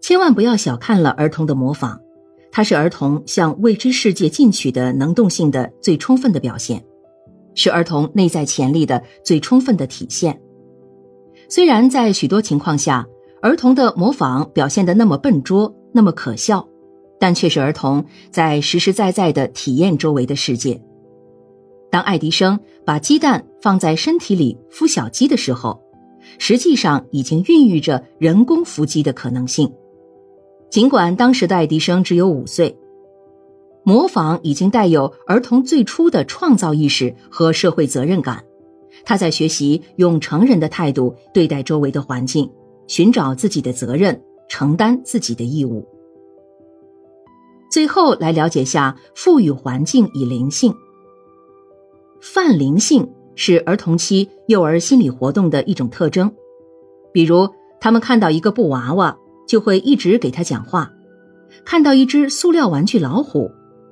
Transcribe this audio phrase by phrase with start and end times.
[0.00, 2.00] 千万不要小看了儿童的模仿，
[2.50, 6.82] 它是儿童向未知世界进取的能动性的最充分的表现，
[7.54, 10.40] 是儿童内在潜力的最充分的体现。
[11.48, 13.06] 虽然在许多情况下，
[13.42, 16.66] 儿童的模仿表现的那么笨拙，那么可笑，
[17.18, 20.80] 但却是儿童在实实在在的体验周围的世界。
[21.90, 25.80] 当爱迪生把鸡蛋放在身体里孵小鸡的时候，
[26.38, 29.70] 实际上已经孕育着人工孵鸡的可能性。
[30.70, 32.78] 尽管当时的爱迪生只有五岁，
[33.82, 38.44] 模仿已经带有儿童最初的创造意识和社会责任感。
[39.04, 42.48] 他在学习用成人的态度对待周围的环境，
[42.86, 45.86] 寻找自己的责任，承担自己的义务。
[47.70, 50.74] 最后来了解下赋予环境以灵性。
[52.20, 56.32] 泛灵性是儿童期幼儿心理活动的一种特征，
[57.12, 57.48] 比如
[57.80, 59.16] 他们看到一个布娃娃，
[59.50, 60.88] 就会一直给他讲话；
[61.64, 63.50] 看到一只塑料玩具老虎，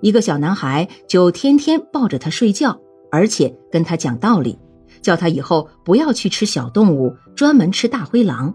[0.00, 2.78] 一个小男孩就天天抱着他睡觉，
[3.10, 4.56] 而且跟他讲道理，
[5.02, 8.54] 叫他以后不要去吃小动物，专门吃大灰狼。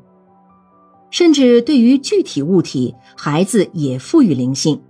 [1.11, 4.81] 甚至对于具体物体，孩子也赋予灵性。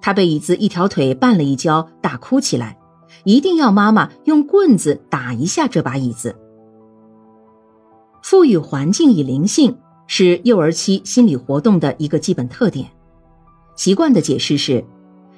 [0.00, 2.78] 他被椅子一条腿绊了一跤，大哭起来。
[3.24, 6.36] 一定要妈妈用棍子打一下这把椅子。
[8.22, 9.76] 赋予环境以灵性
[10.06, 12.88] 是幼儿期心理活动的一个基本特点。
[13.74, 14.84] 习惯的解释是，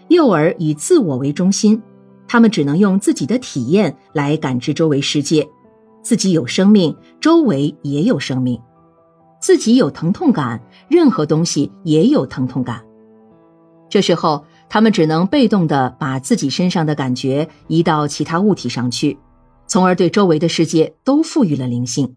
[0.08, 1.82] 幼儿以自我为中心，
[2.26, 5.48] 他们只能用自己的体验来感知周围世界，
[6.02, 8.58] 自己有生命，周围也有生命；
[9.40, 12.84] 自己有疼痛感，任何东西也有疼痛感。
[13.88, 14.44] 这时候。
[14.70, 19.16] 他们只能被动的把自己身上的感觉移到其他物体上去，
[19.66, 22.14] 从而对周围的世界都赋予了灵性。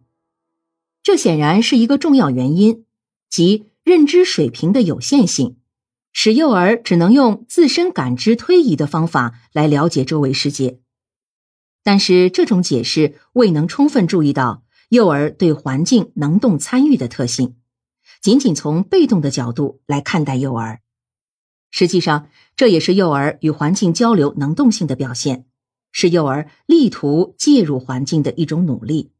[1.03, 2.85] 这显然是一个重要原因，
[3.29, 5.57] 即认知水平的有限性，
[6.13, 10.79] 使幼儿只能用自身感知推移的方法来了解周围世界。
[11.83, 17.55] 但是这种解释未能充分注意到幼儿对环境能动参与的特性，
[18.21, 20.81] 仅仅从被动的角度来看待幼儿。
[21.71, 25.45] 实际上，这也是幼儿与环境交流能动性的表现，
[25.91, 29.11] 是幼儿力图介入环境的一种努力。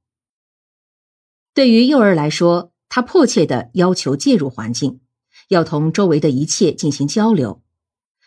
[1.54, 5.02] 对于幼儿来说，他迫切的要求介入环境，
[5.50, 7.62] 要同周围的一切进行交流，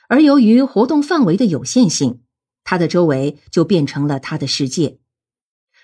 [0.09, 2.21] 而由于活动范围的有限性，
[2.65, 4.99] 他的周围就变成了他的世界。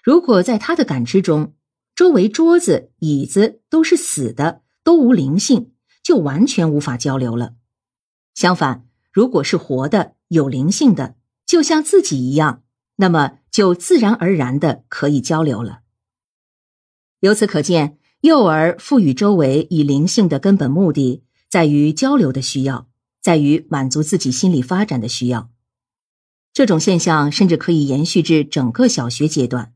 [0.02, 1.54] 如果在他的感知中，
[1.94, 7.54] 周围桌子、椅子都是死的，都无灵性，就完全无法交流了。
[8.34, 12.62] 相反，如果是活的、有灵性的，就像自己一样，
[12.96, 15.80] 那么就自然而然的可以交流了。
[17.20, 22.86] 由此可见，幼儿赋予周围以灵性的根本目的，在于交流的需要，
[23.22, 25.50] 在于满足自己心理发展的需要。
[26.52, 29.72] 这种现象甚至可以延续至整个小学阶段。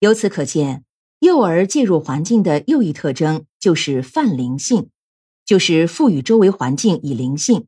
[0.00, 0.84] 由此可见，
[1.20, 4.88] 幼儿介入环境的又一特征就是泛灵性。
[5.44, 7.66] 就是赋予周围环境以灵性，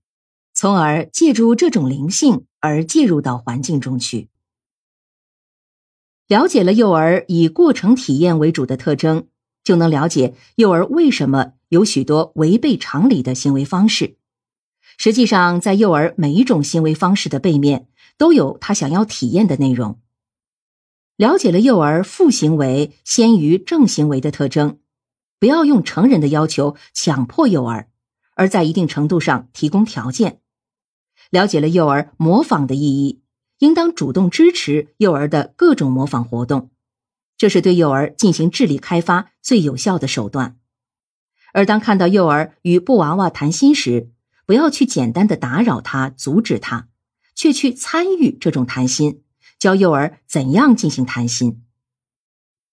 [0.54, 4.28] 从而借助这种灵性而介入到环境中去。
[6.26, 9.26] 了解了幼儿以过程体验为主的特征，
[9.62, 14.16] 就能了解幼儿为什么有许多违背常理的行为方式。
[14.96, 20.00] 实际上，在幼儿每一种行为方式的背面，都有他想要体验的内容。
[21.16, 24.78] 了解了幼儿负行为先于正行为的特征。
[25.40, 27.88] 不要用成人的要求强迫幼儿，
[28.34, 30.40] 而在一定程度上提供条件。
[31.30, 33.20] 了解了幼儿模仿的意义，
[33.64, 36.70] 应当主动支持幼儿的各种模仿活动，
[37.38, 40.58] 这是对幼儿进行智力开发最有效的手段。
[41.54, 44.10] 而当看到幼儿与布娃娃谈心时，
[44.44, 46.88] 不要去简单的打扰他、阻止他，
[47.34, 49.22] 却去参与这种谈心，
[49.58, 51.62] 教幼儿怎样进行谈心。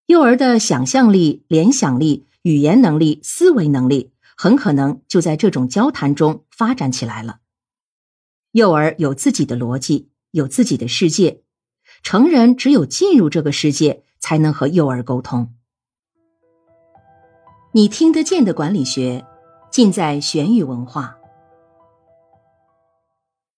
[0.08, 2.28] 幼儿的想象力、联想力。
[2.44, 7.38] 语言能力、思维能力很可能就在这种交谈中发展起来了。
[8.54, 11.44] 幼儿有自己的逻辑，有自己的世界，
[12.04, 15.54] 成人只有进入这个世界，才能和幼儿沟通。
[17.74, 19.26] 你听得见的管理学，
[19.72, 21.18] 尽在玄宇文化。